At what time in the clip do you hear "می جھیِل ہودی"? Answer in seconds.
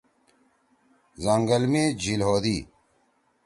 1.71-2.57